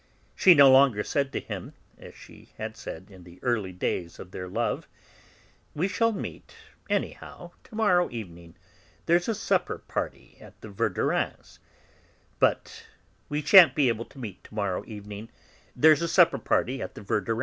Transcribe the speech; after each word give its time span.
She 0.35 0.55
no 0.55 0.71
longer 0.71 1.03
said 1.03 1.31
to 1.31 1.39
him, 1.39 1.73
as 1.99 2.15
she 2.15 2.49
had 2.57 2.75
said 2.75 3.11
in 3.11 3.23
the 3.23 3.37
early 3.43 3.71
days 3.71 4.17
of 4.17 4.31
their 4.31 4.47
love: 4.47 4.87
"We 5.75 5.87
shall 5.87 6.11
meet, 6.11 6.55
anyhow, 6.89 7.51
to 7.65 7.75
morrow 7.75 8.09
evening; 8.09 8.55
there's 9.05 9.27
a 9.29 9.35
supper 9.35 9.77
party 9.77 10.37
at 10.41 10.59
the 10.61 10.69
Verdurins'," 10.69 11.59
but 12.39 12.87
"We 13.29 13.43
sha'n't 13.43 13.75
be 13.75 13.89
able 13.89 14.05
to 14.05 14.17
meet 14.17 14.43
to 14.45 14.55
morrow 14.55 14.83
evening; 14.87 15.29
there's 15.75 16.01
a 16.01 16.07
supper 16.07 16.39
party 16.39 16.81
at 16.81 16.95
the 16.95 17.01
Verdurins'." 17.01 17.39